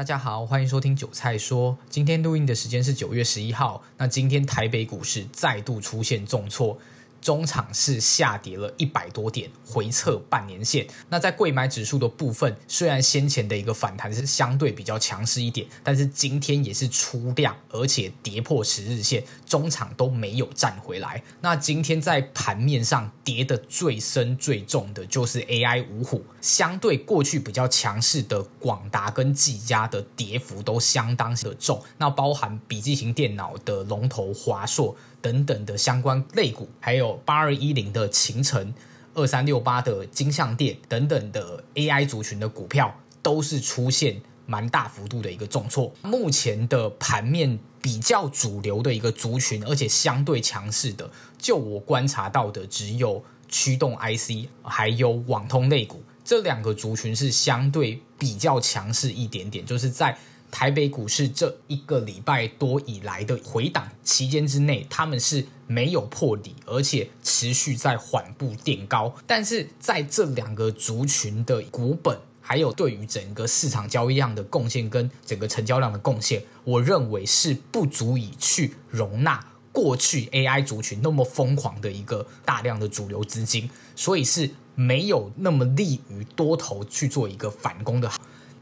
[0.00, 1.76] 大家好，欢迎收听韭菜说。
[1.90, 3.82] 今天录音的时间是九月十一号。
[3.98, 6.78] 那今天台北股市再度出现重挫。
[7.20, 10.86] 中场是下跌了一百多点，回测半年线。
[11.08, 21.22] 那在柜买指数的部分，虽然先前的一个反弹是相对比较强势一点，但是今天也是出量，而且跌破十日线，中场都没有站回来。
[21.40, 31.82] 那今天在盘面上跌得最深最重的就是 AI 五虎，相对过去比较强势的广达跟技嘉的跌幅都相当的重。
[31.98, 34.96] 那包含笔记型电脑的龙头华硕。
[35.20, 38.72] 等等的相关类股，还有八二一零的勤诚、
[39.14, 45.92] 二三六八的金像电等等的 AI 族群的股票，都是出现蛮大幅度的一个重挫。
[46.02, 60.18] 目前的盘面比较主流的一个族群，而且相对强势的，就我观察到的，只有驱动 IC，还有网通类股这两个族群是相对比较强势一点点，就是在。
[60.50, 69.14] 台北股市这一个礼拜多以来的回档期间之内，他们是没有破底，而且持续在缓步垫高。
[69.26, 88.10] 但是在这两个族群的股本，还有对于整个市场交易量的贡献跟整个成交量的贡献，我认为是不足以去容纳过去 AI 族群那么疯狂的一个大量的主流资金，所以是没有那么利于多头去做一个反攻的。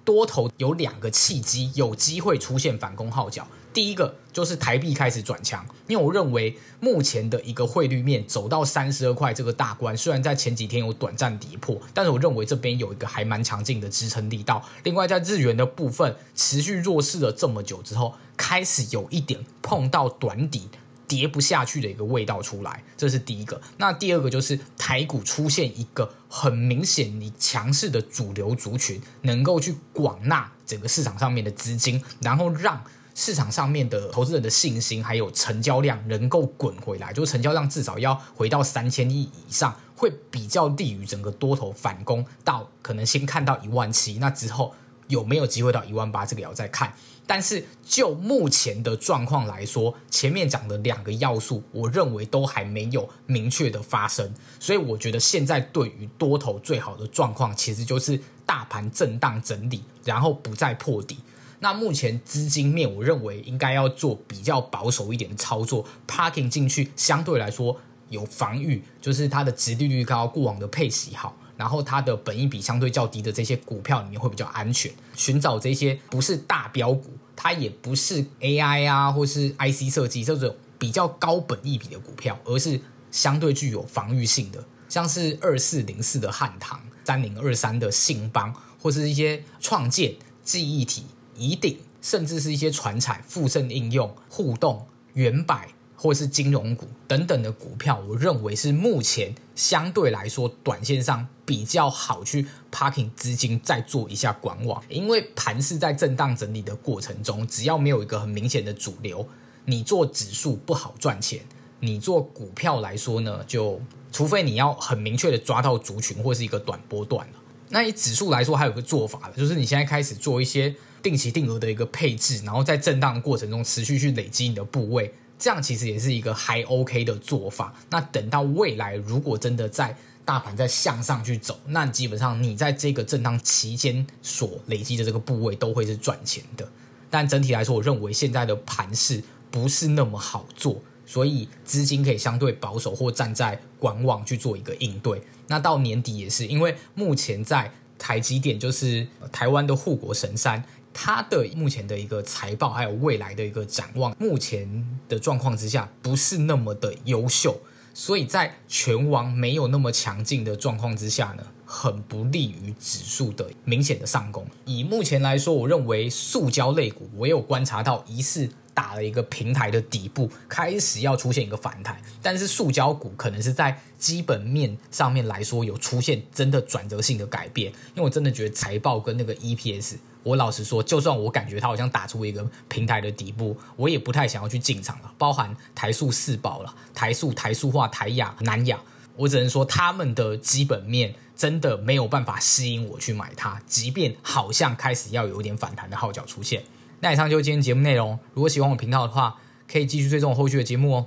[0.08, 3.46] 多头有两个契机，有机会出现反攻号角。
[3.74, 14.64] 第一个就是台币开始转强，因为我认为目前的一个汇率面走到三十二块这个大关，虽然在前几天有短暂跌破，但是我认为这边有一个还蛮强劲的支撑力道。
[14.84, 20.70] 另外，在日元的部分持续弱势了这么久之后，开始有一点碰到短底。
[21.08, 23.60] 跌不下去的一个味道出来，这是第一个。
[23.78, 32.84] 那第二个就是台股出现一个很明显你强势的主流族群，能够去广纳整个市场上面的资金，然后让
[33.14, 44.74] 市场上面的投资人的信心还有成交量能够滚回来，就成交量至少要回到三千亿以上，会比较利于整个多头反攻到可能先看到一万七，那之后
[45.08, 46.92] 有没有机会到一万八，这个也要再看。
[47.28, 61.18] 但是就目前的状况来说，前面讲的两个要素，我认为都还没有明确的发生，所以我觉得现在对于多头最好的状况，其实就是大盘震荡整理，然后不再破底。
[61.60, 67.76] 那目前资金面，我认为应该要做比较保守一点的操作，parking 进去相对来说
[68.08, 71.36] 有防御，就是它的殖利率高，过往的配息好。
[71.58, 82.80] 然后它的本益比相对较低的这些股票里面会比较安全，寻找这些不是大标股，它也不是 AI 啊或是 IC 设计这种比较高本益比的股票，而是
[83.10, 90.14] 相对具有防御性的，像是二四零四的汉唐、三零二三的信邦，或是一些创建、
[90.44, 95.68] 记忆体、宜鼎，甚至是一些传产、富盛应用、互动、远百。
[96.00, 104.80] 或是金融股等等的股票，我认为是目前相对来说短线上比较好去 parking 资金，再做一下观望。
[104.88, 109.26] 因为盘是在震荡整理的过程中，只要没有一个很明显的主流，
[109.64, 111.40] 你做指数不好赚钱。
[111.80, 113.80] 你做股票来说呢，就
[114.12, 117.26] 除非你要很明确的抓到族群或是一个短波段。
[117.70, 125.12] 那以指数来说，还有个做法，就是你现在开始做一些定期定额的一个配置，然后在震荡的过程中持续去累积你的部位。
[125.38, 127.72] 这样其实也是一个还 OK 的做法。
[127.90, 136.68] 那等到未来，如果真的在大盘在向上去走，那基本上你在这个震荡期间所累积的这个部位都会是赚钱的。
[137.08, 145.22] 但整体来说，我认为现在的盘势不是那么好做，所以资金可以相对保守或站在观望去做一个应对。
[145.46, 150.62] 那到年底也是，因为目前在台积电就是台湾的护国神山。
[151.00, 157.56] 它的目前的一个财报，还有未来的一个展望，目前的状况之下不是那么的优秀，
[157.94, 164.44] 所以在拳王没有那么强劲的状况之下呢，很不利于指数的明显的上攻。
[164.64, 168.50] 以目前来说，我认为塑胶类股，我有观察到疑似。
[168.78, 185.12] 打了一个平台的底部，开始要出现一个反弹，但是塑胶股可能是在基本面上面来说有出现真的转折性的改变，因为我真的觉得财报跟那个 EPS，我老实说，就算我感觉它好像打出一个平台的底部，我也不太想要去进场了。
[185.18, 188.78] 包含台塑四宝了，台塑、台塑化、台亚、南亚，
[189.16, 196.62] 我只能说他们的基本面真的没有办法吸引我去买它，即便好像开始要有一点反弹的号角出现。
[197.00, 198.18] 那以上就是今天节目内容。
[198.34, 199.36] 如果喜欢我频道的话，
[199.70, 201.06] 可以继续追踪我后续的节目哦。